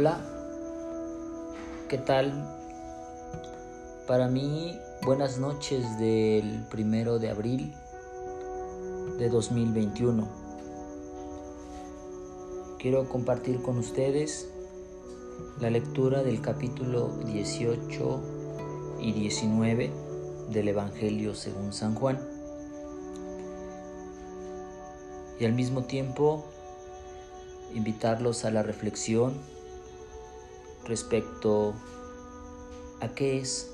Hola, 0.00 0.20
¿qué 1.88 1.98
tal? 1.98 2.32
Para 4.06 4.28
mí, 4.28 4.78
buenas 5.02 5.38
noches 5.38 5.98
del 5.98 6.64
primero 6.70 7.18
de 7.18 7.30
abril 7.30 7.74
de 9.18 9.28
2021. 9.28 10.28
Quiero 12.78 13.08
compartir 13.08 13.60
con 13.60 13.76
ustedes 13.78 14.48
la 15.58 15.68
lectura 15.68 16.22
del 16.22 16.40
capítulo 16.42 17.08
18 17.24 18.22
y 19.00 19.12
19 19.14 19.90
del 20.52 20.68
Evangelio 20.68 21.34
según 21.34 21.72
San 21.72 21.96
Juan. 21.96 22.20
Y 25.40 25.44
al 25.44 25.54
mismo 25.54 25.86
tiempo 25.86 26.44
invitarlos 27.74 28.44
a 28.44 28.52
la 28.52 28.62
reflexión 28.62 29.57
respecto 30.88 31.74
a 33.00 33.08
qué 33.08 33.38
es 33.38 33.70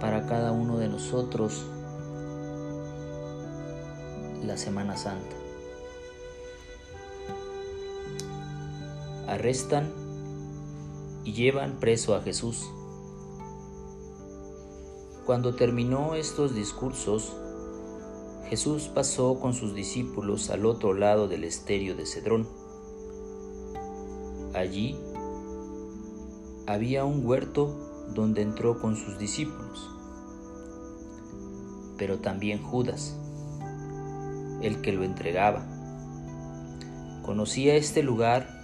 para 0.00 0.26
cada 0.26 0.52
uno 0.52 0.78
de 0.78 0.88
nosotros 0.88 1.64
la 4.44 4.56
Semana 4.56 4.96
Santa. 4.96 5.36
Arrestan 9.26 9.92
y 11.24 11.32
llevan 11.32 11.78
preso 11.78 12.14
a 12.14 12.22
Jesús. 12.22 12.70
Cuando 15.26 15.54
terminó 15.54 16.14
estos 16.14 16.54
discursos, 16.54 17.36
Jesús 18.48 18.88
pasó 18.88 19.38
con 19.38 19.54
sus 19.54 19.74
discípulos 19.74 20.50
al 20.50 20.66
otro 20.66 20.94
lado 20.94 21.28
del 21.28 21.44
esterio 21.44 21.94
de 21.94 22.06
Cedrón. 22.06 22.48
Allí 24.54 24.98
había 26.72 27.04
un 27.04 27.26
huerto 27.26 28.06
donde 28.14 28.42
entró 28.42 28.80
con 28.80 28.96
sus 28.96 29.18
discípulos, 29.18 29.90
pero 31.96 32.18
también 32.18 32.62
Judas, 32.62 33.16
el 34.62 34.80
que 34.80 34.92
lo 34.92 35.04
entregaba. 35.04 35.66
Conocía 37.22 37.74
este 37.76 38.02
lugar 38.02 38.60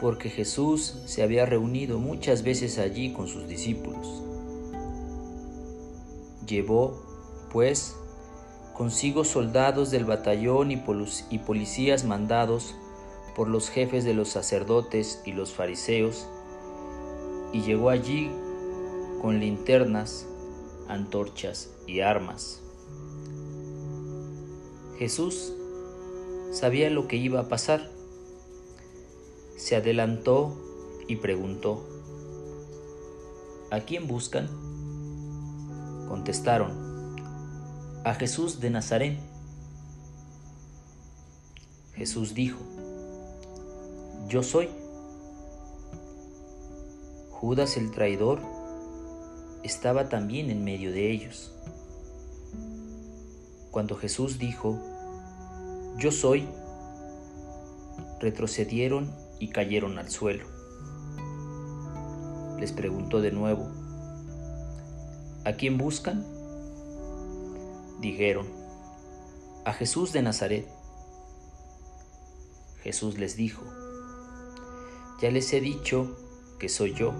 porque 0.00 0.28
Jesús 0.28 1.02
se 1.06 1.22
había 1.22 1.46
reunido 1.46 1.98
muchas 1.98 2.42
veces 2.42 2.78
allí 2.78 3.12
con 3.12 3.28
sus 3.28 3.46
discípulos. 3.48 4.22
Llevó, 6.46 7.02
pues, 7.50 7.96
consigo 8.74 9.24
soldados 9.24 9.90
del 9.90 10.04
batallón 10.04 10.70
y, 10.72 11.38
policías 11.38 12.04
mandados 12.04 12.74
por 13.34 13.48
los 13.48 13.70
jefes 13.70 14.04
de 14.04 14.14
los 14.14 14.28
sacerdotes 14.28 15.22
y 15.24 15.32
los 15.32 15.52
fariseos, 15.52 16.26
y 17.54 17.62
llegó 17.62 17.88
allí 17.88 18.32
con 19.22 19.38
linternas, 19.38 20.26
antorchas 20.88 21.70
y 21.86 22.00
armas. 22.00 22.60
Jesús 24.98 25.52
sabía 26.50 26.90
lo 26.90 27.06
que 27.06 27.16
iba 27.16 27.38
a 27.38 27.48
pasar. 27.48 27.88
Se 29.56 29.76
adelantó 29.76 30.60
y 31.06 31.16
preguntó, 31.16 31.88
¿A 33.70 33.80
quién 33.80 34.08
buscan? 34.08 34.48
Contestaron, 36.08 37.16
a 38.04 38.14
Jesús 38.14 38.58
de 38.58 38.70
Nazaret. 38.70 39.20
Jesús 41.94 42.34
dijo, 42.34 42.58
Yo 44.26 44.42
soy. 44.42 44.83
Judas 47.46 47.76
el 47.76 47.90
traidor 47.90 48.40
estaba 49.62 50.08
también 50.08 50.48
en 50.48 50.64
medio 50.64 50.92
de 50.92 51.10
ellos. 51.10 51.52
Cuando 53.70 53.96
Jesús 53.96 54.38
dijo, 54.38 54.80
Yo 55.98 56.10
soy, 56.10 56.48
retrocedieron 58.18 59.14
y 59.40 59.48
cayeron 59.48 59.98
al 59.98 60.08
suelo. 60.08 60.46
Les 62.58 62.72
preguntó 62.72 63.20
de 63.20 63.32
nuevo, 63.32 63.68
¿a 65.44 65.52
quién 65.52 65.76
buscan? 65.76 66.24
Dijeron, 68.00 68.46
a 69.66 69.74
Jesús 69.74 70.14
de 70.14 70.22
Nazaret. 70.22 70.66
Jesús 72.82 73.18
les 73.18 73.36
dijo, 73.36 73.64
ya 75.20 75.30
les 75.30 75.52
he 75.52 75.60
dicho 75.60 76.16
que 76.58 76.70
soy 76.70 76.94
yo. 76.94 77.12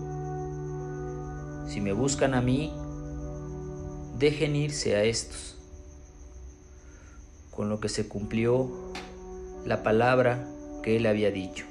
Si 1.67 1.81
me 1.81 1.93
buscan 1.93 2.35
a 2.35 2.41
mí, 2.41 2.73
dejen 4.19 4.55
irse 4.57 4.97
a 4.97 5.05
estos. 5.05 5.57
Con 7.51 7.69
lo 7.69 7.81
que 7.81 7.89
se 7.89 8.09
cumplió 8.09 8.71
la 9.65 9.83
palabra 9.83 10.47
que 10.83 10.97
él 10.97 11.07
había 11.07 11.31
dicho. 11.31 11.65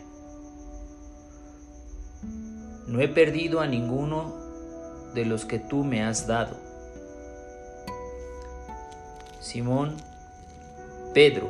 No 2.88 3.02
he 3.02 3.08
perdido 3.08 3.60
a 3.60 3.68
ninguno 3.68 4.34
de 5.14 5.26
los 5.26 5.46
que 5.46 5.60
tú 5.60 5.84
me 5.84 6.04
has 6.04 6.28
dado. 6.28 6.58
Simón 9.40 9.96
Pedro 11.14 11.48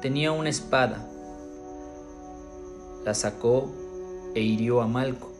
tenía 0.00 0.30
una 0.32 0.48
espada. 0.48 1.04
La 3.04 3.14
sacó 3.14 3.72
e 4.34 4.40
hirió 4.40 4.82
a 4.82 4.86
Malco, 4.86 5.32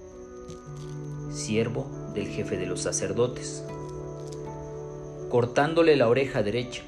siervo 1.30 1.97
del 2.14 2.28
jefe 2.28 2.56
de 2.56 2.66
los 2.66 2.80
sacerdotes, 2.80 3.64
cortándole 5.28 5.96
la 5.96 6.08
oreja 6.08 6.42
derecha. 6.42 6.82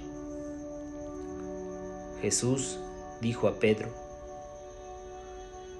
Jesús 2.21 2.79
dijo 3.21 3.49
a 3.49 3.55
Pedro, 3.55 3.89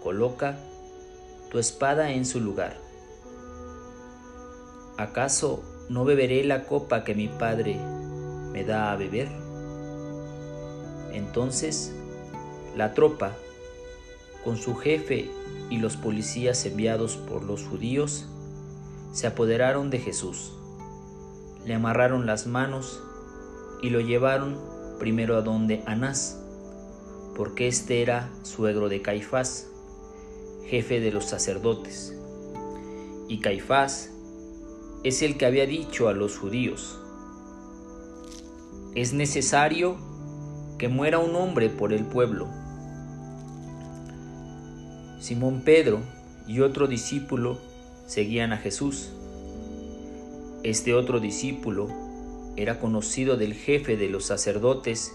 coloca 0.03 0.59
tu 1.51 1.59
espada 1.59 2.13
en 2.13 2.25
su 2.25 2.41
lugar. 2.41 2.77
¿Acaso 4.97 5.63
no 5.89 6.05
beberé 6.05 6.45
la 6.45 6.65
copa 6.65 7.05
que 7.05 7.15
mi 7.15 7.29
Padre 7.29 7.79
me 8.53 8.65
da 8.65 8.93
a 8.93 8.97
beber? 8.97 9.29
Entonces 11.13 11.93
la 12.77 12.95
tropa, 12.95 13.37
con 14.45 14.57
su 14.57 14.75
jefe 14.77 15.31
y 15.69 15.79
los 15.79 15.97
policías 15.97 16.65
enviados 16.65 17.17
por 17.17 17.43
los 17.43 17.65
judíos, 17.65 18.27
se 19.13 19.27
apoderaron 19.27 19.91
de 19.91 19.99
Jesús, 19.99 20.53
le 21.65 21.75
amarraron 21.75 22.27
las 22.27 22.47
manos 22.47 23.03
y 23.83 23.91
lo 23.91 24.01
llevaron 24.01 24.59
primero 24.99 25.37
a 25.37 25.43
donde 25.43 25.83
Anás, 25.87 26.41
porque 27.35 27.69
éste 27.69 28.03
era 28.03 28.31
suegro 28.43 28.89
de 28.89 29.03
Caifás, 29.03 29.69
jefe 30.67 31.01
de 31.01 31.11
los 31.11 31.25
sacerdotes. 31.25 32.17
Y 33.29 33.41
Caifás 33.41 34.11
es 35.03 35.23
el 35.23 35.37
que 35.39 35.47
había 35.47 35.67
dicho 35.67 36.09
a 36.09 36.13
los 36.13 36.39
judíos, 36.39 37.01
es 38.95 39.13
necesario 39.13 39.97
que 40.77 40.89
muera 40.89 41.21
un 41.21 41.37
hombre 41.37 41.71
por 41.71 41.93
el 41.93 42.05
pueblo. 42.05 42.49
Simón 45.21 45.63
Pedro 45.65 46.01
y 46.49 46.61
otro 46.61 46.89
discípulo 46.89 47.59
seguían 48.11 48.53
a 48.53 48.57
Jesús. 48.57 49.13
Este 50.65 50.95
otro 50.95 51.21
discípulo 51.21 51.87
era 52.57 52.81
conocido 52.81 53.37
del 53.37 53.55
jefe 53.55 53.97
de 53.97 54.09
los 54.09 54.25
sacerdotes 54.25 55.15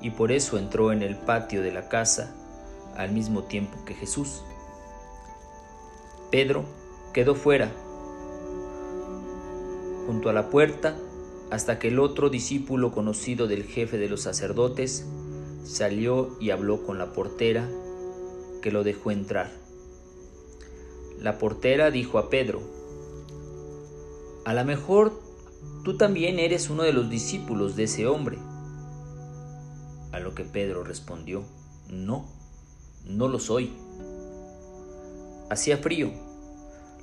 y 0.00 0.12
por 0.12 0.32
eso 0.32 0.56
entró 0.56 0.92
en 0.92 1.02
el 1.02 1.18
patio 1.18 1.60
de 1.60 1.72
la 1.72 1.90
casa 1.90 2.34
al 2.96 3.12
mismo 3.12 3.42
tiempo 3.42 3.84
que 3.84 3.92
Jesús. 3.92 4.42
Pedro 6.30 6.64
quedó 7.12 7.34
fuera, 7.34 7.70
junto 10.06 10.30
a 10.30 10.32
la 10.32 10.48
puerta, 10.48 10.96
hasta 11.50 11.78
que 11.78 11.88
el 11.88 11.98
otro 11.98 12.30
discípulo 12.30 12.92
conocido 12.92 13.46
del 13.46 13.64
jefe 13.64 13.98
de 13.98 14.08
los 14.08 14.22
sacerdotes 14.22 15.06
salió 15.64 16.34
y 16.40 16.48
habló 16.48 16.82
con 16.82 16.96
la 16.96 17.12
portera, 17.12 17.68
que 18.62 18.72
lo 18.72 18.84
dejó 18.84 19.10
entrar. 19.10 19.65
La 21.26 21.38
portera 21.38 21.90
dijo 21.90 22.18
a 22.18 22.30
Pedro, 22.30 22.62
a 24.44 24.54
lo 24.54 24.64
mejor 24.64 25.20
tú 25.82 25.96
también 25.96 26.38
eres 26.38 26.70
uno 26.70 26.84
de 26.84 26.92
los 26.92 27.10
discípulos 27.10 27.74
de 27.74 27.82
ese 27.82 28.06
hombre. 28.06 28.38
A 30.12 30.20
lo 30.20 30.36
que 30.36 30.44
Pedro 30.44 30.84
respondió, 30.84 31.42
no, 31.90 32.28
no 33.06 33.26
lo 33.26 33.40
soy. 33.40 33.72
Hacía 35.50 35.78
frío. 35.78 36.12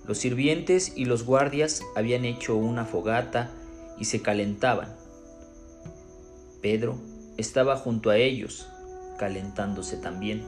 Los 0.07 0.19
sirvientes 0.19 0.93
y 0.95 1.03
los 1.03 1.25
guardias 1.25 1.81
habían 1.93 2.23
hecho 2.23 2.55
una 2.55 2.85
fogata 2.85 3.51
y 3.99 4.05
se 4.05 4.21
calentaban. 4.21 4.95
Pedro 6.61 6.95
estaba 7.35 7.75
junto 7.75 8.09
a 8.09 8.15
ellos, 8.15 8.69
calentándose 9.17 9.97
también. 9.97 10.45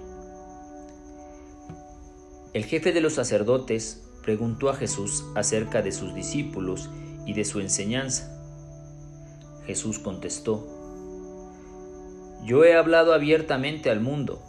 El 2.56 2.64
jefe 2.64 2.94
de 2.94 3.02
los 3.02 3.16
sacerdotes 3.16 4.02
preguntó 4.24 4.70
a 4.70 4.76
Jesús 4.78 5.26
acerca 5.36 5.82
de 5.82 5.92
sus 5.92 6.16
discípulos 6.16 6.90
y 7.26 7.34
de 7.34 7.44
su 7.44 7.60
enseñanza. 7.60 8.32
Jesús 9.68 10.00
contestó, 10.00 10.66
Yo 12.46 12.64
he 12.64 12.74
hablado 12.74 13.14
abiertamente 13.14 13.90
al 13.90 14.00
mundo, 14.00 14.42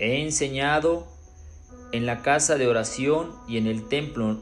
he 0.00 0.22
enseñado 0.22 1.06
en 1.92 2.04
la 2.04 2.22
casa 2.22 2.58
de 2.58 2.66
oración 2.66 3.30
y 3.46 3.58
en 3.58 3.68
el 3.68 3.86
templo, 3.86 4.40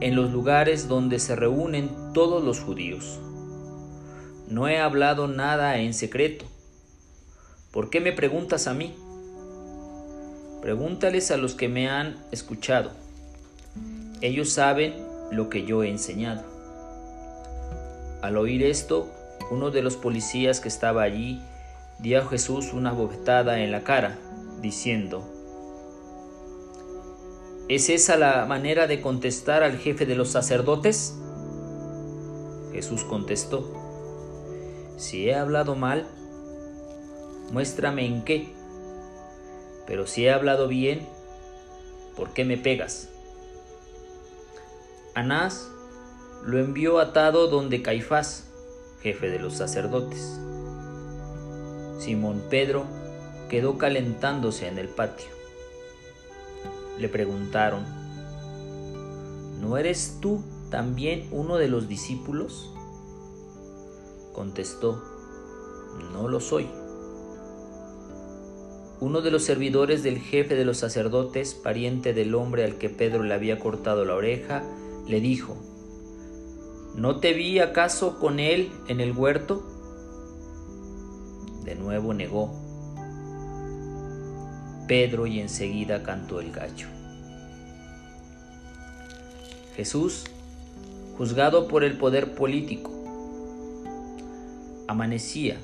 en 0.00 0.16
los 0.16 0.32
lugares 0.32 0.88
donde 0.88 1.20
se 1.20 1.36
reúnen 1.36 2.12
todos 2.12 2.42
los 2.42 2.58
judíos. 2.58 3.20
No 4.48 4.66
he 4.66 4.80
hablado 4.80 5.28
nada 5.28 5.78
en 5.78 5.94
secreto. 5.94 6.44
¿Por 7.70 7.88
qué 7.88 8.00
me 8.00 8.10
preguntas 8.10 8.66
a 8.66 8.74
mí? 8.74 8.96
Pregúntales 10.60 11.30
a 11.30 11.36
los 11.36 11.54
que 11.54 11.68
me 11.68 11.88
han 11.88 12.16
escuchado. 12.32 12.90
Ellos 14.20 14.50
saben 14.50 14.94
lo 15.30 15.48
que 15.48 15.64
yo 15.64 15.82
he 15.82 15.90
enseñado. 15.90 16.42
Al 18.22 18.36
oír 18.36 18.62
esto, 18.62 19.08
uno 19.50 19.70
de 19.70 19.82
los 19.82 19.96
policías 19.96 20.60
que 20.60 20.68
estaba 20.68 21.02
allí 21.02 21.40
dio 21.98 22.20
a 22.20 22.26
Jesús 22.26 22.72
una 22.72 22.92
bofetada 22.92 23.60
en 23.60 23.70
la 23.70 23.84
cara, 23.84 24.18
diciendo, 24.60 25.24
¿Es 27.68 27.88
esa 27.88 28.16
la 28.16 28.46
manera 28.46 28.86
de 28.86 29.00
contestar 29.00 29.62
al 29.62 29.78
jefe 29.78 30.06
de 30.06 30.14
los 30.14 30.30
sacerdotes? 30.30 31.16
Jesús 32.72 33.04
contestó, 33.04 33.72
Si 34.96 35.28
he 35.28 35.34
hablado 35.34 35.74
mal, 35.74 36.06
muéstrame 37.52 38.06
en 38.06 38.22
qué 38.22 38.55
pero 39.86 40.06
si 40.06 40.26
he 40.26 40.32
hablado 40.32 40.68
bien, 40.68 41.06
¿por 42.16 42.32
qué 42.32 42.44
me 42.44 42.56
pegas? 42.56 43.08
Anás 45.14 45.70
lo 46.44 46.58
envió 46.58 46.98
atado 46.98 47.48
donde 47.48 47.82
Caifás, 47.82 48.44
jefe 49.00 49.30
de 49.30 49.38
los 49.38 49.54
sacerdotes. 49.54 50.38
Simón 51.98 52.42
Pedro 52.50 52.84
quedó 53.48 53.78
calentándose 53.78 54.68
en 54.68 54.78
el 54.78 54.88
patio. 54.88 55.26
Le 56.98 57.08
preguntaron, 57.08 57.84
¿no 59.60 59.76
eres 59.76 60.18
tú 60.20 60.42
también 60.70 61.28
uno 61.30 61.56
de 61.56 61.68
los 61.68 61.88
discípulos? 61.88 62.72
Contestó, 64.32 65.02
no 66.12 66.28
lo 66.28 66.40
soy. 66.40 66.68
Uno 68.98 69.20
de 69.20 69.30
los 69.30 69.44
servidores 69.44 70.02
del 70.02 70.18
jefe 70.18 70.54
de 70.54 70.64
los 70.64 70.78
sacerdotes, 70.78 71.54
pariente 71.54 72.14
del 72.14 72.34
hombre 72.34 72.64
al 72.64 72.78
que 72.78 72.88
Pedro 72.88 73.22
le 73.22 73.34
había 73.34 73.58
cortado 73.58 74.06
la 74.06 74.14
oreja, 74.14 74.62
le 75.06 75.20
dijo, 75.20 75.56
¿No 76.94 77.20
te 77.20 77.34
vi 77.34 77.58
acaso 77.58 78.18
con 78.18 78.40
él 78.40 78.72
en 78.88 79.00
el 79.00 79.12
huerto? 79.12 79.62
De 81.62 81.74
nuevo 81.74 82.14
negó. 82.14 82.54
Pedro 84.88 85.26
y 85.26 85.40
enseguida 85.40 86.02
cantó 86.02 86.40
el 86.40 86.50
gallo. 86.50 86.86
Jesús, 89.74 90.24
juzgado 91.18 91.68
por 91.68 91.84
el 91.84 91.98
poder 91.98 92.34
político, 92.34 92.90
amanecía 94.88 95.58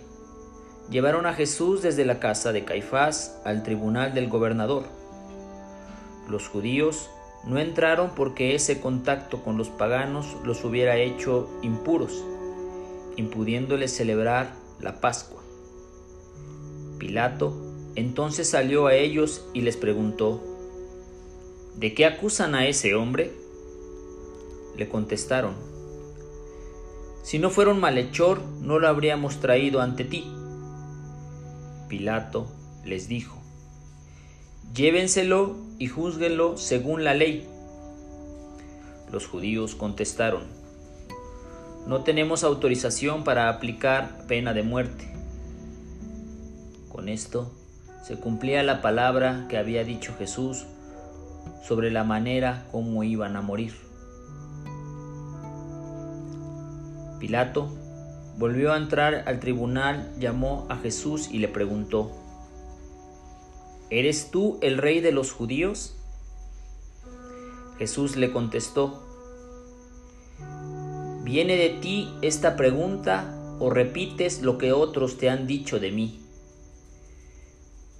llevaron 0.92 1.24
a 1.24 1.32
Jesús 1.32 1.80
desde 1.80 2.04
la 2.04 2.20
casa 2.20 2.52
de 2.52 2.64
Caifás 2.64 3.40
al 3.44 3.62
tribunal 3.62 4.12
del 4.12 4.28
gobernador. 4.28 4.84
Los 6.28 6.48
judíos 6.48 7.08
no 7.44 7.58
entraron 7.58 8.10
porque 8.14 8.54
ese 8.54 8.78
contacto 8.78 9.42
con 9.42 9.56
los 9.56 9.70
paganos 9.70 10.36
los 10.44 10.64
hubiera 10.64 10.98
hecho 10.98 11.48
impuros, 11.62 12.22
impudiéndoles 13.16 13.90
celebrar 13.90 14.52
la 14.80 15.00
Pascua. 15.00 15.40
Pilato 16.98 17.56
entonces 17.94 18.48
salió 18.48 18.86
a 18.86 18.94
ellos 18.94 19.46
y 19.54 19.62
les 19.62 19.78
preguntó, 19.78 20.42
¿De 21.74 21.94
qué 21.94 22.04
acusan 22.04 22.54
a 22.54 22.66
ese 22.66 22.94
hombre? 22.94 23.32
Le 24.76 24.88
contestaron, 24.90 25.54
Si 27.22 27.38
no 27.38 27.48
fuera 27.48 27.70
un 27.70 27.80
malhechor, 27.80 28.42
no 28.60 28.78
lo 28.78 28.88
habríamos 28.88 29.40
traído 29.40 29.80
ante 29.80 30.04
ti. 30.04 30.30
Pilato 31.92 32.46
les 32.86 33.06
dijo, 33.06 33.36
Llévenselo 34.72 35.58
y 35.78 35.88
júzguenlo 35.88 36.56
según 36.56 37.04
la 37.04 37.12
ley. 37.12 37.46
Los 39.12 39.26
judíos 39.26 39.74
contestaron, 39.74 40.44
No 41.86 42.02
tenemos 42.02 42.44
autorización 42.44 43.24
para 43.24 43.50
aplicar 43.50 44.26
pena 44.26 44.54
de 44.54 44.62
muerte. 44.62 45.12
Con 46.88 47.10
esto 47.10 47.52
se 48.02 48.16
cumplía 48.16 48.62
la 48.62 48.80
palabra 48.80 49.44
que 49.50 49.58
había 49.58 49.84
dicho 49.84 50.14
Jesús 50.18 50.64
sobre 51.62 51.90
la 51.90 52.04
manera 52.04 52.66
como 52.72 53.04
iban 53.04 53.36
a 53.36 53.42
morir. 53.42 53.74
Pilato 57.20 57.68
Volvió 58.38 58.72
a 58.72 58.76
entrar 58.76 59.24
al 59.26 59.40
tribunal, 59.40 60.10
llamó 60.18 60.66
a 60.68 60.76
Jesús 60.76 61.28
y 61.30 61.38
le 61.38 61.48
preguntó, 61.48 62.10
¿Eres 63.90 64.30
tú 64.30 64.58
el 64.62 64.78
rey 64.78 65.00
de 65.00 65.12
los 65.12 65.32
judíos? 65.32 65.94
Jesús 67.78 68.16
le 68.16 68.32
contestó, 68.32 69.02
¿viene 71.24 71.56
de 71.56 71.70
ti 71.70 72.10
esta 72.22 72.56
pregunta 72.56 73.38
o 73.58 73.68
repites 73.68 74.40
lo 74.40 74.56
que 74.56 74.72
otros 74.72 75.18
te 75.18 75.28
han 75.28 75.46
dicho 75.46 75.78
de 75.78 75.90
mí? 75.90 76.20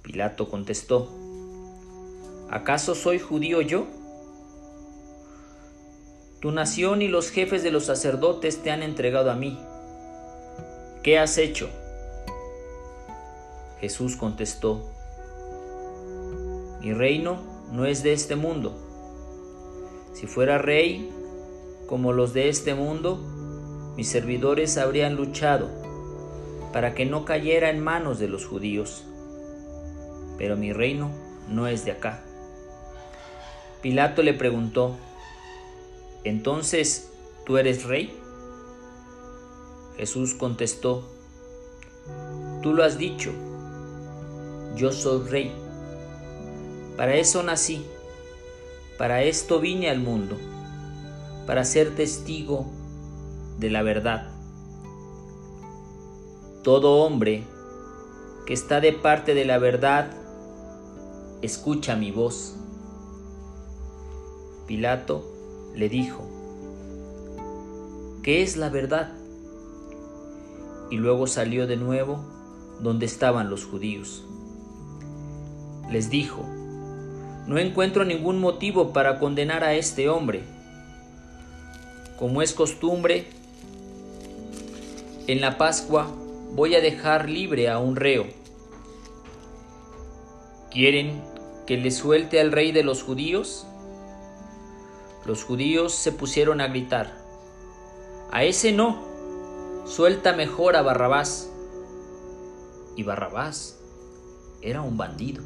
Pilato 0.01 0.49
contestó, 0.49 1.11
¿acaso 2.49 2.95
soy 2.95 3.19
judío 3.19 3.61
yo? 3.61 3.85
Tu 6.39 6.51
nación 6.51 7.01
y 7.01 7.07
los 7.07 7.29
jefes 7.29 7.61
de 7.61 7.71
los 7.71 7.85
sacerdotes 7.85 8.63
te 8.63 8.71
han 8.71 8.83
entregado 8.83 9.29
a 9.29 9.35
mí. 9.35 9.59
¿Qué 11.03 11.19
has 11.19 11.37
hecho? 11.37 11.69
Jesús 13.81 14.15
contestó, 14.15 14.89
mi 16.79 16.93
reino 16.93 17.41
no 17.71 17.85
es 17.85 18.03
de 18.03 18.13
este 18.13 18.37
mundo. 18.37 18.73
Si 20.13 20.27
fuera 20.27 20.57
rey 20.57 21.11
como 21.87 22.13
los 22.13 22.33
de 22.33 22.47
este 22.47 22.73
mundo, 22.73 23.19
mis 23.97 24.07
servidores 24.07 24.77
habrían 24.77 25.15
luchado 25.15 25.69
para 26.71 26.95
que 26.95 27.05
no 27.05 27.25
cayera 27.25 27.69
en 27.69 27.83
manos 27.83 28.17
de 28.19 28.29
los 28.29 28.45
judíos. 28.45 29.03
Pero 30.37 30.55
mi 30.55 30.71
reino 30.71 31.11
no 31.49 31.67
es 31.67 31.83
de 31.83 31.91
acá. 31.91 32.23
Pilato 33.81 34.23
le 34.23 34.33
preguntó, 34.33 34.95
¿entonces 36.23 37.11
tú 37.45 37.57
eres 37.57 37.83
rey? 37.83 38.22
Jesús 39.97 40.33
contestó, 40.33 41.03
Tú 42.61 42.73
lo 42.73 42.83
has 42.83 42.97
dicho, 42.97 43.31
yo 44.75 44.91
soy 44.91 45.27
rey. 45.27 45.51
Para 46.95 47.15
eso 47.15 47.43
nací, 47.43 47.85
para 48.97 49.23
esto 49.23 49.59
vine 49.59 49.89
al 49.89 49.99
mundo, 49.99 50.37
para 51.45 51.65
ser 51.65 51.95
testigo 51.95 52.67
de 53.59 53.69
la 53.69 53.81
verdad. 53.81 54.29
Todo 56.63 57.03
hombre 57.03 57.43
que 58.45 58.53
está 58.53 58.79
de 58.79 58.93
parte 58.93 59.33
de 59.33 59.45
la 59.45 59.57
verdad, 59.57 60.11
escucha 61.41 61.95
mi 61.95 62.11
voz. 62.11 62.55
Pilato 64.67 65.29
le 65.75 65.89
dijo, 65.89 66.25
¿qué 68.21 68.41
es 68.41 68.55
la 68.55 68.69
verdad? 68.69 69.22
Y 70.93 70.97
luego 70.97 71.25
salió 71.25 71.65
de 71.65 71.75
nuevo 71.75 72.23
donde 72.79 73.07
estaban 73.07 73.49
los 73.49 73.65
judíos. 73.65 74.23
Les 75.89 76.11
dijo, 76.11 76.45
no 77.47 77.57
encuentro 77.57 78.05
ningún 78.05 78.39
motivo 78.39 78.93
para 78.93 79.17
condenar 79.17 79.63
a 79.63 79.73
este 79.73 80.07
hombre. 80.07 80.43
Como 82.19 82.43
es 82.43 82.53
costumbre, 82.53 83.25
en 85.25 85.41
la 85.41 85.57
Pascua 85.57 86.11
voy 86.53 86.75
a 86.75 86.79
dejar 86.79 87.27
libre 87.27 87.69
a 87.69 87.79
un 87.79 87.95
reo. 87.95 88.27
¿Quieren 90.69 91.23
que 91.65 91.77
le 91.77 91.89
suelte 91.89 92.39
al 92.39 92.51
rey 92.51 92.71
de 92.71 92.83
los 92.83 93.01
judíos? 93.01 93.65
Los 95.25 95.43
judíos 95.43 95.95
se 95.95 96.11
pusieron 96.11 96.61
a 96.61 96.67
gritar, 96.67 97.17
a 98.31 98.43
ese 98.43 98.73
no 98.73 99.12
suelta 99.85 100.33
mejor 100.33 100.75
a 100.75 100.81
Barrabás. 100.81 101.49
Y 102.95 103.03
Barrabás 103.03 103.79
era 104.61 104.81
un 104.81 104.97
bandido. 104.97 105.43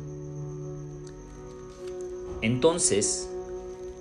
Entonces, 2.42 3.30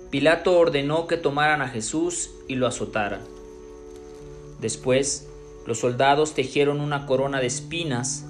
Pilato 0.09 0.57
ordenó 0.57 1.07
que 1.07 1.17
tomaran 1.17 1.61
a 1.61 1.67
Jesús 1.67 2.31
y 2.47 2.55
lo 2.55 2.67
azotaran. 2.67 3.21
Después, 4.61 5.27
los 5.65 5.79
soldados 5.79 6.33
tejieron 6.33 6.79
una 6.79 7.05
corona 7.05 7.39
de 7.39 7.47
espinas, 7.47 8.25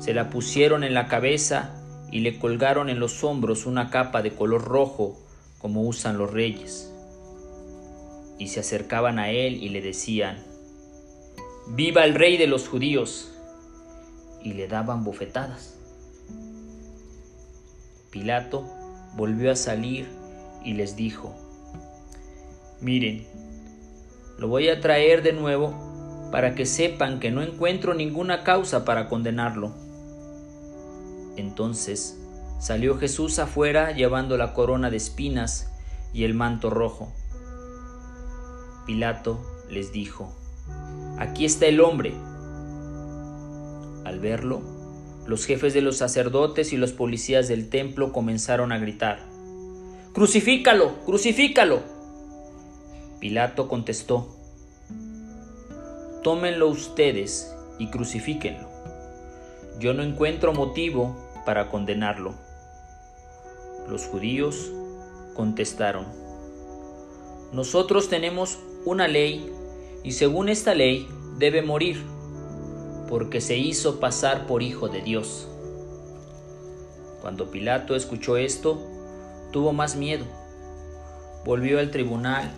se 0.00 0.14
la 0.14 0.30
pusieron 0.30 0.82
en 0.82 0.94
la 0.94 1.08
cabeza 1.08 1.76
y 2.10 2.20
le 2.20 2.38
colgaron 2.38 2.88
en 2.88 2.98
los 2.98 3.22
hombros 3.22 3.66
una 3.66 3.90
capa 3.90 4.22
de 4.22 4.32
color 4.34 4.64
rojo 4.64 5.18
como 5.58 5.82
usan 5.82 6.18
los 6.18 6.32
reyes. 6.32 6.92
Y 8.38 8.48
se 8.48 8.60
acercaban 8.60 9.18
a 9.18 9.30
él 9.30 9.62
y 9.62 9.68
le 9.68 9.82
decían, 9.82 10.49
Viva 11.72 12.04
el 12.04 12.16
rey 12.16 12.36
de 12.36 12.48
los 12.48 12.68
judíos. 12.68 13.30
Y 14.42 14.54
le 14.54 14.66
daban 14.66 15.04
bofetadas. 15.04 15.76
Pilato 18.10 18.66
volvió 19.14 19.52
a 19.52 19.56
salir 19.56 20.08
y 20.64 20.72
les 20.74 20.96
dijo, 20.96 21.32
Miren, 22.80 23.24
lo 24.36 24.48
voy 24.48 24.68
a 24.68 24.80
traer 24.80 25.22
de 25.22 25.32
nuevo 25.32 26.28
para 26.32 26.56
que 26.56 26.66
sepan 26.66 27.20
que 27.20 27.30
no 27.30 27.40
encuentro 27.40 27.94
ninguna 27.94 28.42
causa 28.42 28.84
para 28.84 29.08
condenarlo. 29.08 29.72
Entonces 31.36 32.18
salió 32.58 32.98
Jesús 32.98 33.38
afuera 33.38 33.92
llevando 33.92 34.36
la 34.36 34.54
corona 34.54 34.90
de 34.90 34.96
espinas 34.96 35.70
y 36.12 36.24
el 36.24 36.34
manto 36.34 36.68
rojo. 36.68 37.12
Pilato 38.86 39.40
les 39.68 39.92
dijo, 39.92 40.39
Aquí 41.20 41.44
está 41.44 41.66
el 41.66 41.82
hombre. 41.82 42.14
Al 44.06 44.20
verlo, 44.20 44.62
los 45.26 45.44
jefes 45.44 45.74
de 45.74 45.82
los 45.82 45.98
sacerdotes 45.98 46.72
y 46.72 46.78
los 46.78 46.92
policías 46.92 47.46
del 47.46 47.68
templo 47.68 48.10
comenzaron 48.10 48.72
a 48.72 48.78
gritar, 48.78 49.20
Crucifícalo, 50.14 51.04
crucifícalo. 51.04 51.82
Pilato 53.20 53.68
contestó, 53.68 54.34
Tómenlo 56.22 56.68
ustedes 56.68 57.54
y 57.78 57.88
crucifíquenlo. 57.88 58.68
Yo 59.78 59.92
no 59.92 60.02
encuentro 60.02 60.54
motivo 60.54 61.16
para 61.44 61.68
condenarlo. 61.68 62.34
Los 63.90 64.06
judíos 64.06 64.72
contestaron, 65.34 66.06
Nosotros 67.52 68.08
tenemos 68.08 68.58
una 68.86 69.06
ley 69.06 69.52
y 70.02 70.12
según 70.12 70.48
esta 70.48 70.74
ley 70.74 71.08
debe 71.38 71.62
morir, 71.62 72.02
porque 73.08 73.40
se 73.40 73.56
hizo 73.56 74.00
pasar 74.00 74.46
por 74.46 74.62
hijo 74.62 74.88
de 74.88 75.02
Dios. 75.02 75.48
Cuando 77.20 77.50
Pilato 77.50 77.94
escuchó 77.94 78.36
esto, 78.36 78.80
tuvo 79.52 79.72
más 79.72 79.96
miedo. 79.96 80.24
Volvió 81.44 81.78
al 81.78 81.90
tribunal 81.90 82.50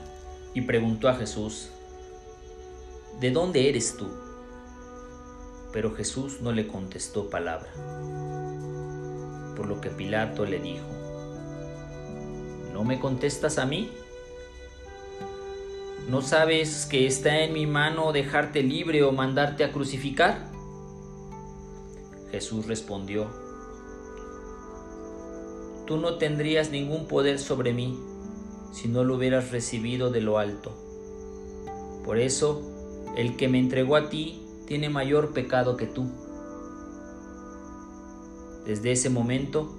y 0.55 0.63
preguntó 0.63 1.09
a 1.09 1.15
Jesús, 1.15 1.71
¿De 3.21 3.31
dónde 3.31 3.69
eres 3.69 3.97
tú? 3.97 4.09
Pero 5.73 5.95
Jesús 5.95 6.41
no 6.41 6.53
le 6.53 6.67
contestó 6.67 7.31
palabra, 7.31 7.71
por 9.57 9.67
lo 9.67 9.81
que 9.81 9.91
Pilato 9.91 10.45
le 10.45 10.59
dijo, 10.59 10.85
¿no 12.73 12.85
me 12.85 13.01
contestas 13.01 13.59
a 13.59 13.67
mí? 13.67 13.91
¿No 16.09 16.21
sabes 16.21 16.87
que 16.87 17.07
está 17.07 17.41
en 17.45 17.53
mi 17.53 17.67
mano 17.67 18.13
dejarte 18.13 18.63
libre 18.63 19.05
o 19.05 19.13
mandarte 19.13 19.65
a 19.65 19.73
crucificar? 19.73 20.51
Jesús 22.31 22.67
respondió, 22.67 23.29
Tú 25.87 25.99
no 25.99 26.15
tendrías 26.15 26.71
ningún 26.71 27.07
poder 27.07 27.39
sobre 27.39 27.73
mí 27.73 27.99
si 28.73 28.89
no 28.89 29.05
lo 29.05 29.17
hubieras 29.17 29.53
recibido 29.53 30.11
de 30.11 30.21
lo 30.23 30.39
alto. 30.39 30.73
Por 32.05 32.19
eso, 32.19 32.63
el 33.17 33.37
que 33.37 33.49
me 33.49 33.59
entregó 33.59 33.97
a 33.97 34.09
ti 34.09 34.45
tiene 34.67 34.89
mayor 34.89 35.33
pecado 35.33 35.77
que 35.77 35.87
tú. 35.87 36.11
Desde 38.65 38.93
ese 38.93 39.09
momento, 39.09 39.77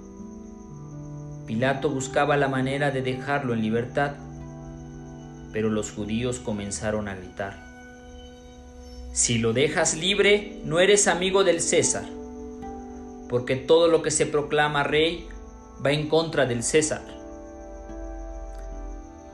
Pilato 1.48 1.90
buscaba 1.90 2.38
la 2.38 2.48
manera 2.48 2.92
de 2.92 3.02
dejarlo 3.02 3.54
en 3.54 3.62
libertad 3.62 4.16
pero 5.54 5.70
los 5.70 5.92
judíos 5.92 6.40
comenzaron 6.40 7.08
a 7.08 7.16
gritar, 7.16 7.72
Si 9.14 9.38
lo 9.38 9.54
dejas 9.54 9.94
libre, 9.94 10.60
no 10.66 10.80
eres 10.80 11.08
amigo 11.08 11.44
del 11.44 11.62
César, 11.62 12.06
porque 13.30 13.56
todo 13.56 13.88
lo 13.88 14.02
que 14.02 14.10
se 14.10 14.26
proclama 14.26 14.84
rey 14.84 15.28
va 15.86 15.92
en 15.92 16.10
contra 16.10 16.48
del 16.48 16.64
César. 16.64 17.04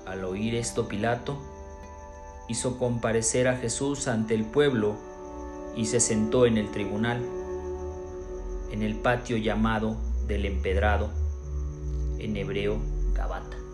Al 0.05 0.25
oír 0.25 0.55
esto 0.55 0.89
Pilato, 0.89 1.39
hizo 2.49 2.77
comparecer 2.77 3.47
a 3.47 3.55
Jesús 3.55 4.09
ante 4.09 4.33
el 4.33 4.43
pueblo 4.43 4.97
y 5.77 5.85
se 5.85 6.01
sentó 6.01 6.45
en 6.45 6.57
el 6.57 6.71
tribunal, 6.71 7.23
en 8.71 8.83
el 8.83 8.95
patio 8.95 9.37
llamado 9.37 9.95
del 10.27 10.45
empedrado, 10.45 11.09
en 12.17 12.35
hebreo 12.35 12.79
Gabata. 13.13 13.68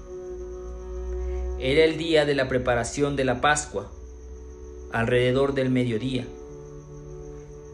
Era 1.59 1.85
el 1.85 1.97
día 1.97 2.25
de 2.25 2.35
la 2.35 2.47
preparación 2.47 3.15
de 3.15 3.23
la 3.23 3.39
Pascua, 3.39 3.91
alrededor 4.91 5.53
del 5.53 5.69
mediodía. 5.69 6.27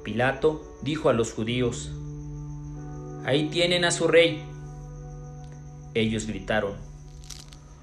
Pilato 0.04 0.78
dijo 0.82 1.10
a 1.10 1.14
los 1.14 1.34
judíos, 1.34 1.92
Ahí 3.26 3.50
tienen 3.50 3.86
a 3.86 3.92
su 3.92 4.08
rey. 4.08 4.44
Ellos 5.94 6.26
gritaron, 6.26 6.76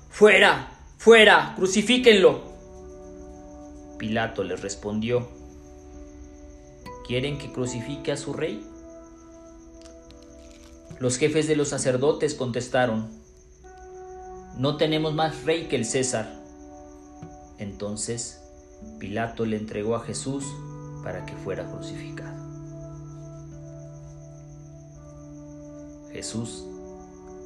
Fuera, 0.08 0.72
fuera, 0.96 1.54
crucifíquenlo. 1.56 2.42
Pilato 3.98 4.42
les 4.44 4.62
respondió, 4.62 5.28
¿quieren 7.06 7.38
que 7.38 7.52
crucifique 7.52 8.12
a 8.12 8.16
su 8.16 8.32
rey? 8.32 8.64
Los 10.98 11.18
jefes 11.18 11.46
de 11.46 11.56
los 11.56 11.68
sacerdotes 11.68 12.34
contestaron, 12.34 13.08
no 14.58 14.76
tenemos 14.76 15.14
más 15.14 15.44
rey 15.44 15.68
que 15.68 15.76
el 15.76 15.84
César. 15.84 16.34
Entonces 17.58 18.42
Pilato 18.98 19.46
le 19.46 19.56
entregó 19.56 19.94
a 19.94 20.00
Jesús 20.00 20.44
para 21.04 21.24
que 21.24 21.34
fuera 21.34 21.70
crucificado. 21.70 22.36
Jesús 26.12 26.64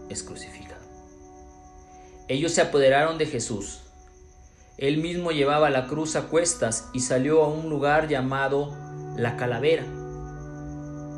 es 0.08 0.22
crucificado. 0.22 0.80
Ellos 2.28 2.52
se 2.52 2.62
apoderaron 2.62 3.18
de 3.18 3.26
Jesús. 3.26 3.80
Él 4.78 4.96
mismo 4.96 5.32
llevaba 5.32 5.68
la 5.68 5.86
cruz 5.86 6.16
a 6.16 6.28
cuestas 6.28 6.88
y 6.94 7.00
salió 7.00 7.44
a 7.44 7.48
un 7.48 7.68
lugar 7.68 8.08
llamado 8.08 8.74
la 9.16 9.36
calavera, 9.36 9.84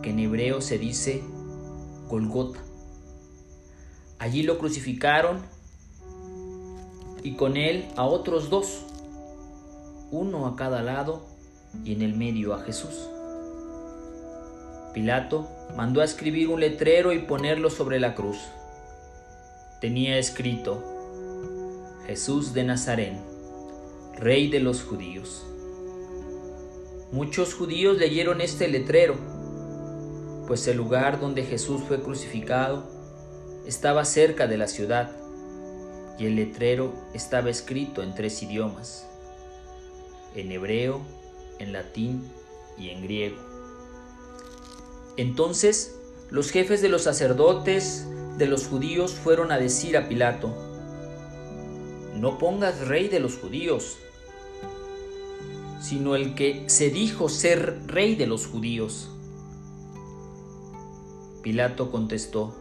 que 0.02 0.10
en 0.10 0.18
hebreo 0.18 0.60
se 0.60 0.78
dice 0.78 1.22
Golgota. 2.08 2.58
Allí 4.18 4.42
lo 4.42 4.58
crucificaron 4.58 5.53
y 7.24 7.32
con 7.32 7.56
él 7.56 7.86
a 7.96 8.04
otros 8.04 8.50
dos, 8.50 8.82
uno 10.12 10.46
a 10.46 10.56
cada 10.56 10.82
lado 10.82 11.22
y 11.82 11.94
en 11.94 12.02
el 12.02 12.14
medio 12.14 12.54
a 12.54 12.60
Jesús. 12.60 13.08
Pilato 14.92 15.48
mandó 15.74 16.02
a 16.02 16.04
escribir 16.04 16.48
un 16.50 16.60
letrero 16.60 17.12
y 17.12 17.20
ponerlo 17.20 17.70
sobre 17.70 17.98
la 17.98 18.14
cruz. 18.14 18.36
Tenía 19.80 20.18
escrito, 20.18 20.84
Jesús 22.06 22.52
de 22.52 22.64
Nazaret, 22.64 23.14
Rey 24.16 24.48
de 24.50 24.60
los 24.60 24.82
judíos. 24.82 25.46
Muchos 27.10 27.54
judíos 27.54 27.96
leyeron 27.96 28.42
este 28.42 28.68
letrero, 28.68 29.16
pues 30.46 30.68
el 30.68 30.76
lugar 30.76 31.20
donde 31.20 31.42
Jesús 31.42 31.80
fue 31.88 32.02
crucificado 32.02 32.84
estaba 33.66 34.04
cerca 34.04 34.46
de 34.46 34.58
la 34.58 34.68
ciudad 34.68 35.23
y 36.18 36.26
el 36.26 36.36
letrero 36.36 36.92
estaba 37.12 37.50
escrito 37.50 38.02
en 38.02 38.14
tres 38.14 38.42
idiomas, 38.42 39.06
en 40.34 40.52
hebreo, 40.52 41.00
en 41.58 41.72
latín 41.72 42.30
y 42.78 42.90
en 42.90 43.02
griego. 43.02 43.36
Entonces 45.16 45.96
los 46.30 46.50
jefes 46.50 46.82
de 46.82 46.88
los 46.88 47.02
sacerdotes 47.02 48.06
de 48.38 48.46
los 48.46 48.66
judíos 48.66 49.12
fueron 49.14 49.52
a 49.52 49.58
decir 49.58 49.96
a 49.96 50.08
Pilato, 50.08 50.54
no 52.14 52.38
pongas 52.38 52.86
rey 52.88 53.08
de 53.08 53.20
los 53.20 53.36
judíos, 53.36 53.98
sino 55.80 56.16
el 56.16 56.34
que 56.34 56.64
se 56.68 56.90
dijo 56.90 57.28
ser 57.28 57.86
rey 57.86 58.14
de 58.14 58.26
los 58.26 58.46
judíos. 58.46 59.10
Pilato 61.42 61.90
contestó, 61.90 62.56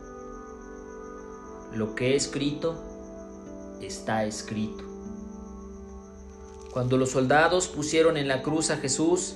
lo 1.73 1.95
que 1.95 2.11
he 2.11 2.15
escrito, 2.15 2.92
está 3.81 4.25
escrito. 4.25 4.83
Cuando 6.71 6.97
los 6.97 7.11
soldados 7.11 7.67
pusieron 7.67 8.17
en 8.17 8.27
la 8.27 8.41
cruz 8.41 8.71
a 8.71 8.77
Jesús, 8.77 9.35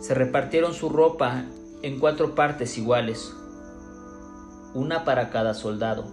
se 0.00 0.14
repartieron 0.14 0.74
su 0.74 0.88
ropa 0.88 1.44
en 1.82 1.98
cuatro 1.98 2.34
partes 2.34 2.76
iguales, 2.76 3.32
una 4.74 5.04
para 5.04 5.30
cada 5.30 5.54
soldado. 5.54 6.04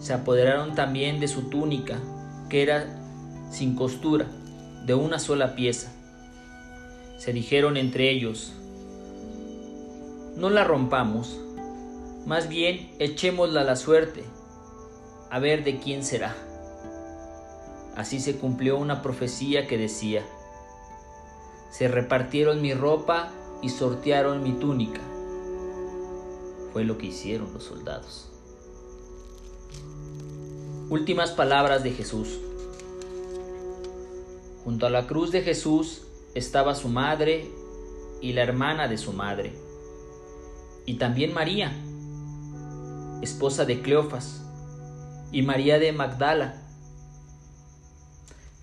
se 0.00 0.12
apoderaron 0.12 0.74
también 0.74 1.20
de 1.20 1.26
su 1.26 1.48
túnica, 1.50 1.98
que 2.48 2.62
era 2.62 2.86
sin 3.50 3.74
costura, 3.74 4.26
de 4.86 4.94
una 4.94 5.18
sola 5.18 5.54
pieza. 5.56 5.90
Se 7.18 7.32
dijeron 7.32 7.76
entre 7.76 8.10
ellos, 8.10 8.52
no 10.36 10.50
la 10.50 10.62
rompamos, 10.62 11.40
más 12.26 12.48
bien 12.48 12.92
echémosla 13.00 13.62
a 13.62 13.64
la 13.64 13.74
suerte, 13.74 14.22
a 15.30 15.38
ver 15.38 15.64
de 15.64 15.78
quién 15.78 16.04
será. 16.04 16.34
Así 17.96 18.20
se 18.20 18.36
cumplió 18.36 18.78
una 18.78 19.02
profecía 19.02 19.66
que 19.66 19.76
decía, 19.76 20.24
se 21.70 21.88
repartieron 21.88 22.62
mi 22.62 22.72
ropa 22.74 23.30
y 23.60 23.70
sortearon 23.70 24.42
mi 24.42 24.52
túnica. 24.52 25.00
Fue 26.72 26.84
lo 26.84 26.96
que 26.96 27.06
hicieron 27.06 27.52
los 27.52 27.64
soldados. 27.64 28.30
Últimas 30.90 31.32
palabras 31.32 31.82
de 31.82 31.90
Jesús. 31.90 32.38
Junto 34.64 34.86
a 34.86 34.90
la 34.90 35.06
cruz 35.06 35.32
de 35.32 35.42
Jesús 35.42 36.02
estaba 36.34 36.74
su 36.74 36.88
madre 36.88 37.50
y 38.20 38.32
la 38.32 38.42
hermana 38.42 38.88
de 38.88 38.98
su 38.98 39.12
madre, 39.12 39.52
y 40.86 40.94
también 40.94 41.32
María, 41.32 41.72
esposa 43.22 43.64
de 43.64 43.80
Cleofas, 43.80 44.47
y 45.32 45.42
María 45.42 45.78
de 45.78 45.92
Magdala. 45.92 46.62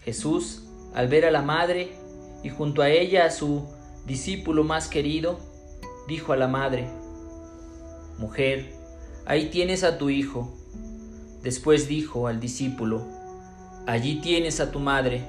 Jesús, 0.04 0.64
al 0.94 1.08
ver 1.08 1.26
a 1.26 1.32
la 1.32 1.42
madre 1.42 1.92
y 2.44 2.50
junto 2.50 2.82
a 2.82 2.90
ella 2.90 3.26
a 3.26 3.32
su 3.32 3.66
discípulo 4.06 4.64
más 4.64 4.88
querido, 4.88 5.40
dijo 6.08 6.34
a 6.34 6.38
la 6.38 6.48
madre, 6.48 6.88
Mujer, 8.18 8.72
ahí 9.26 9.50
tienes 9.50 9.84
a 9.84 9.98
tu 9.98 10.10
hijo. 10.10 10.54
Después 11.42 11.88
dijo 11.88 12.28
al 12.28 12.40
discípulo, 12.40 13.04
Allí 13.88 14.22
tienes 14.22 14.60
a 14.60 14.72
tu 14.72 14.80
madre. 14.80 15.24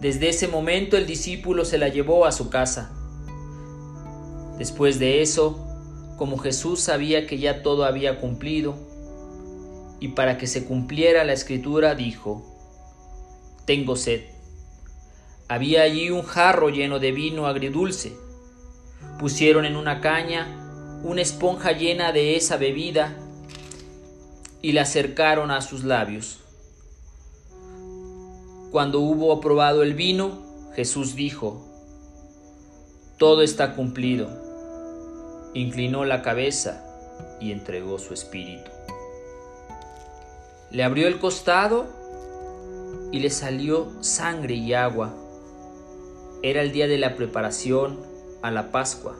Desde 0.00 0.28
ese 0.28 0.48
momento 0.48 0.96
el 0.96 1.06
discípulo 1.06 1.64
se 1.64 1.78
la 1.78 1.88
llevó 1.88 2.26
a 2.26 2.32
su 2.32 2.50
casa. 2.50 2.92
Después 4.58 4.98
de 4.98 5.22
eso, 5.22 5.58
como 6.16 6.38
Jesús 6.38 6.80
sabía 6.80 7.26
que 7.26 7.38
ya 7.38 7.62
todo 7.62 7.84
había 7.84 8.20
cumplido, 8.20 8.76
y 10.04 10.08
para 10.08 10.36
que 10.36 10.46
se 10.46 10.66
cumpliera 10.66 11.24
la 11.24 11.32
escritura 11.32 11.94
dijo, 11.94 12.44
Tengo 13.64 13.96
sed. 13.96 14.24
Había 15.48 15.80
allí 15.80 16.10
un 16.10 16.20
jarro 16.20 16.68
lleno 16.68 16.98
de 16.98 17.10
vino 17.10 17.46
agridulce. 17.46 18.14
Pusieron 19.18 19.64
en 19.64 19.76
una 19.76 20.02
caña 20.02 21.00
una 21.04 21.22
esponja 21.22 21.72
llena 21.72 22.12
de 22.12 22.36
esa 22.36 22.58
bebida 22.58 23.16
y 24.60 24.72
la 24.72 24.82
acercaron 24.82 25.50
a 25.50 25.62
sus 25.62 25.84
labios. 25.84 26.40
Cuando 28.70 29.00
hubo 29.00 29.40
probado 29.40 29.82
el 29.82 29.94
vino, 29.94 30.42
Jesús 30.76 31.14
dijo, 31.14 31.64
Todo 33.16 33.40
está 33.40 33.74
cumplido. 33.74 34.28
Inclinó 35.54 36.04
la 36.04 36.20
cabeza 36.20 36.84
y 37.40 37.52
entregó 37.52 37.98
su 37.98 38.12
espíritu. 38.12 38.73
Le 40.74 40.82
abrió 40.82 41.06
el 41.06 41.20
costado 41.20 41.86
y 43.12 43.20
le 43.20 43.30
salió 43.30 43.92
sangre 44.02 44.54
y 44.54 44.74
agua. 44.74 45.14
Era 46.42 46.62
el 46.62 46.72
día 46.72 46.88
de 46.88 46.98
la 46.98 47.14
preparación 47.14 48.00
a 48.42 48.50
la 48.50 48.72
Pascua. 48.72 49.14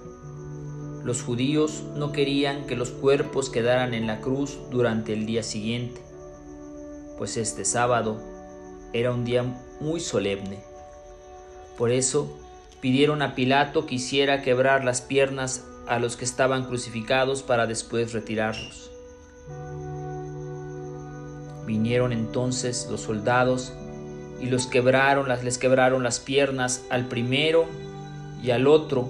Los 1.04 1.22
judíos 1.22 1.84
no 1.94 2.10
querían 2.10 2.66
que 2.66 2.74
los 2.74 2.90
cuerpos 2.90 3.50
quedaran 3.50 3.94
en 3.94 4.08
la 4.08 4.20
cruz 4.20 4.58
durante 4.72 5.12
el 5.12 5.26
día 5.26 5.44
siguiente, 5.44 6.00
pues 7.18 7.36
este 7.36 7.64
sábado 7.64 8.20
era 8.92 9.12
un 9.12 9.24
día 9.24 9.44
muy 9.78 10.00
solemne. 10.00 10.58
Por 11.78 11.92
eso 11.92 12.36
pidieron 12.80 13.22
a 13.22 13.36
Pilato 13.36 13.86
que 13.86 13.94
hiciera 13.94 14.42
quebrar 14.42 14.84
las 14.84 15.02
piernas 15.02 15.64
a 15.86 16.00
los 16.00 16.16
que 16.16 16.24
estaban 16.24 16.64
crucificados 16.64 17.44
para 17.44 17.68
después 17.68 18.12
retirarlos. 18.12 18.93
Vinieron 21.66 22.12
entonces 22.12 22.88
los 22.90 23.00
soldados 23.00 23.72
y 24.40 24.46
los 24.46 24.66
quebraron, 24.66 25.28
les 25.28 25.58
quebraron 25.58 26.02
las 26.02 26.20
piernas 26.20 26.84
al 26.90 27.08
primero 27.08 27.66
y 28.42 28.50
al 28.50 28.66
otro 28.66 29.08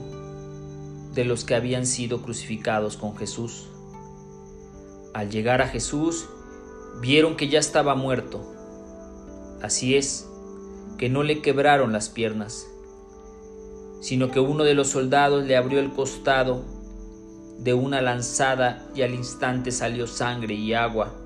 de 1.14 1.24
los 1.24 1.44
que 1.44 1.54
habían 1.54 1.86
sido 1.86 2.22
crucificados 2.22 2.96
con 2.96 3.16
Jesús. 3.16 3.68
Al 5.12 5.30
llegar 5.30 5.62
a 5.62 5.68
Jesús, 5.68 6.26
vieron 7.00 7.36
que 7.36 7.48
ya 7.48 7.58
estaba 7.58 7.94
muerto. 7.94 8.40
Así 9.62 9.96
es, 9.96 10.28
que 10.98 11.08
no 11.08 11.22
le 11.22 11.40
quebraron 11.40 11.92
las 11.92 12.08
piernas, 12.08 12.68
sino 14.00 14.30
que 14.30 14.40
uno 14.40 14.64
de 14.64 14.74
los 14.74 14.88
soldados 14.88 15.44
le 15.44 15.56
abrió 15.56 15.80
el 15.80 15.92
costado 15.92 16.64
de 17.58 17.74
una 17.74 18.00
lanzada 18.02 18.86
y 18.94 19.02
al 19.02 19.14
instante 19.14 19.72
salió 19.72 20.06
sangre 20.06 20.54
y 20.54 20.74
agua. 20.74 21.23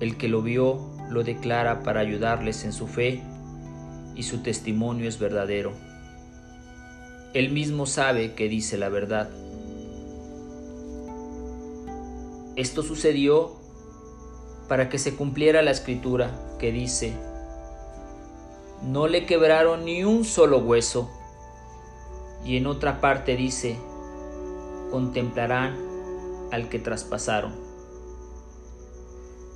El 0.00 0.16
que 0.16 0.28
lo 0.28 0.42
vio 0.42 0.80
lo 1.10 1.24
declara 1.24 1.82
para 1.82 2.00
ayudarles 2.00 2.64
en 2.64 2.72
su 2.72 2.86
fe 2.86 3.22
y 4.14 4.22
su 4.22 4.42
testimonio 4.42 5.08
es 5.08 5.18
verdadero. 5.18 5.72
Él 7.34 7.50
mismo 7.50 7.86
sabe 7.86 8.34
que 8.34 8.48
dice 8.48 8.78
la 8.78 8.88
verdad. 8.88 9.28
Esto 12.56 12.82
sucedió 12.82 13.56
para 14.68 14.88
que 14.88 14.98
se 14.98 15.14
cumpliera 15.14 15.62
la 15.62 15.70
escritura 15.70 16.30
que 16.58 16.72
dice, 16.72 17.12
no 18.82 19.08
le 19.08 19.26
quebraron 19.26 19.84
ni 19.84 20.04
un 20.04 20.24
solo 20.24 20.58
hueso. 20.58 21.10
Y 22.44 22.56
en 22.56 22.66
otra 22.66 23.00
parte 23.00 23.36
dice, 23.36 23.76
contemplarán 24.90 25.76
al 26.52 26.68
que 26.68 26.78
traspasaron. 26.78 27.67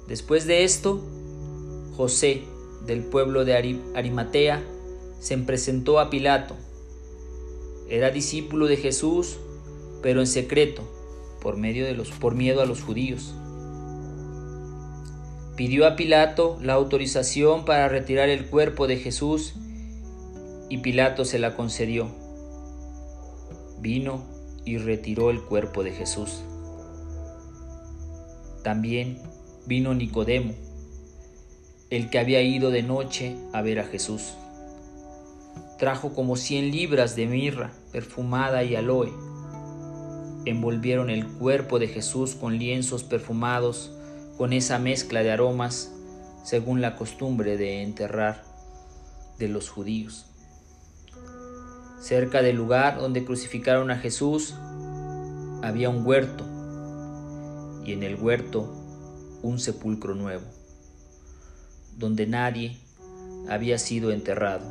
Después 0.08 0.46
de 0.46 0.64
esto, 0.64 1.00
José, 1.96 2.42
del 2.86 3.02
pueblo 3.02 3.44
de 3.44 3.54
Arimatea, 3.94 4.62
se 5.20 5.38
presentó 5.38 6.00
a 6.00 6.10
Pilato 6.10 6.56
era 7.92 8.10
discípulo 8.10 8.68
de 8.68 8.78
Jesús, 8.78 9.36
pero 10.00 10.20
en 10.20 10.26
secreto, 10.26 10.80
por, 11.42 11.58
medio 11.58 11.84
de 11.84 11.92
los, 11.92 12.10
por 12.10 12.34
miedo 12.34 12.62
a 12.62 12.64
los 12.64 12.80
judíos. 12.80 13.34
Pidió 15.56 15.86
a 15.86 15.94
Pilato 15.94 16.58
la 16.62 16.72
autorización 16.72 17.66
para 17.66 17.88
retirar 17.88 18.30
el 18.30 18.46
cuerpo 18.46 18.86
de 18.86 18.96
Jesús 18.96 19.56
y 20.70 20.78
Pilato 20.78 21.26
se 21.26 21.38
la 21.38 21.54
concedió. 21.54 22.08
Vino 23.78 24.24
y 24.64 24.78
retiró 24.78 25.28
el 25.28 25.42
cuerpo 25.42 25.84
de 25.84 25.92
Jesús. 25.92 26.40
También 28.64 29.20
vino 29.66 29.94
Nicodemo, 29.94 30.54
el 31.90 32.10
que 32.10 32.18
había 32.18 32.42
ido 32.42 32.70
de 32.70 32.82
noche 32.82 33.36
a 33.52 33.62
ver 33.62 33.80
a 33.80 33.84
Jesús 33.84 34.34
trajo 35.82 36.12
como 36.14 36.36
cien 36.36 36.70
libras 36.70 37.16
de 37.16 37.26
mirra 37.26 37.72
perfumada 37.90 38.62
y 38.62 38.76
aloe. 38.76 39.12
Envolvieron 40.44 41.10
el 41.10 41.26
cuerpo 41.26 41.80
de 41.80 41.88
Jesús 41.88 42.36
con 42.36 42.56
lienzos 42.56 43.02
perfumados, 43.02 43.92
con 44.38 44.52
esa 44.52 44.78
mezcla 44.78 45.24
de 45.24 45.32
aromas, 45.32 45.92
según 46.44 46.82
la 46.82 46.94
costumbre 46.94 47.56
de 47.56 47.82
enterrar 47.82 48.44
de 49.40 49.48
los 49.48 49.70
judíos. 49.70 50.26
Cerca 52.00 52.42
del 52.42 52.54
lugar 52.54 53.00
donde 53.00 53.24
crucificaron 53.24 53.90
a 53.90 53.96
Jesús 53.96 54.54
había 55.64 55.90
un 55.90 56.06
huerto 56.06 56.44
y 57.84 57.92
en 57.92 58.04
el 58.04 58.14
huerto 58.14 58.72
un 59.42 59.58
sepulcro 59.58 60.14
nuevo, 60.14 60.44
donde 61.98 62.26
nadie 62.26 62.76
había 63.48 63.78
sido 63.78 64.10
enterrado. 64.12 64.64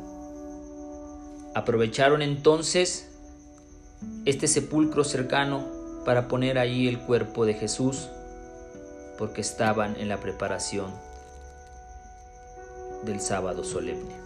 Aprovecharon 1.54 2.22
entonces 2.22 3.08
este 4.24 4.48
sepulcro 4.48 5.04
cercano 5.04 5.66
para 6.04 6.28
poner 6.28 6.58
allí 6.58 6.88
el 6.88 6.98
cuerpo 6.98 7.44
de 7.44 7.54
Jesús, 7.54 8.08
porque 9.18 9.40
estaban 9.40 9.96
en 10.00 10.08
la 10.08 10.18
preparación 10.18 10.90
del 13.04 13.20
sábado 13.20 13.64
solemne. 13.64 14.16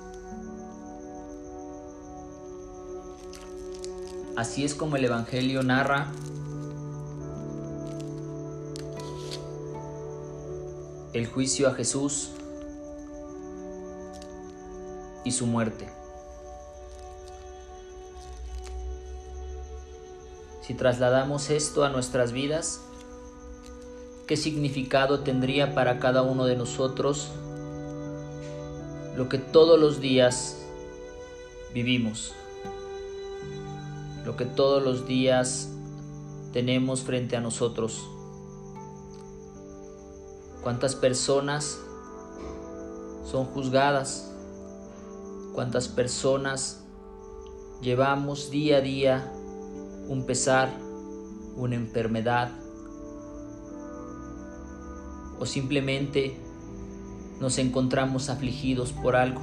Así 4.37 4.65
es 4.65 4.75
como 4.75 4.97
el 4.97 5.05
Evangelio 5.05 5.63
narra 5.63 6.13
el 11.17 11.27
juicio 11.27 11.67
a 11.67 11.73
Jesús 11.73 12.29
y 15.25 15.33
su 15.33 15.47
muerte. 15.47 15.89
Si 20.61 20.75
trasladamos 20.75 21.49
esto 21.49 21.85
a 21.85 21.89
nuestras 21.89 22.33
vidas, 22.33 22.83
qué 24.27 24.37
significado 24.37 25.21
tendría 25.21 25.75
para 25.75 26.01
cada 26.01 26.21
uno 26.21 26.45
de 26.45 26.57
nosotros 26.57 27.31
lo 29.17 29.31
que 29.31 29.39
todos 29.39 29.81
los 29.81 30.01
días 30.01 30.59
vivimos, 31.73 32.35
lo 34.27 34.37
que 34.37 34.45
todos 34.45 34.83
los 34.83 35.07
días 35.07 35.71
tenemos 36.53 37.01
frente 37.01 37.37
a 37.37 37.41
nosotros. 37.41 38.07
¿Cuántas 40.67 40.97
personas 40.97 41.79
son 43.25 43.45
juzgadas? 43.45 44.33
¿Cuántas 45.55 45.87
personas 45.87 46.83
llevamos 47.81 48.51
día 48.51 48.79
a 48.79 48.81
día 48.81 49.33
un 50.09 50.27
pesar, 50.27 50.77
una 51.55 51.77
enfermedad? 51.77 52.51
¿O 55.39 55.47
simplemente 55.47 56.37
nos 57.39 57.59
encontramos 57.59 58.29
afligidos 58.29 58.91
por 58.91 59.15
algo? 59.15 59.43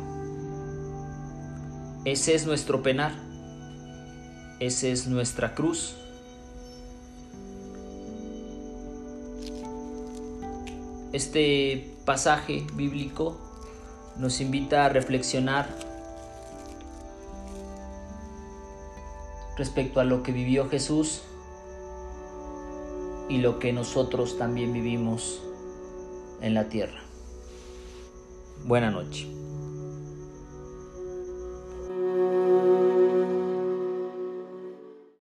Ese 2.04 2.36
es 2.36 2.46
nuestro 2.46 2.84
penar. 2.84 3.14
Esa 4.60 4.88
es 4.88 5.08
nuestra 5.08 5.56
cruz. 5.56 5.96
Este 11.14 11.96
pasaje 12.06 12.66
bíblico 12.74 13.38
nos 14.18 14.42
invita 14.42 14.86
a 14.86 14.90
reflexionar 14.90 15.70
respecto 19.56 20.00
a 20.00 20.06
lo 20.06 20.24
que 20.24 20.32
vivió 20.32 20.68
Jesús 20.70 21.22
y 23.30 23.38
lo 23.38 23.60
que 23.60 23.74
nosotros 23.74 24.40
también 24.40 24.74
vivimos 24.74 25.40
en 26.42 26.56
la 26.56 26.68
tierra. 26.68 27.00
Buena 28.66 28.90
noche. 28.90 29.28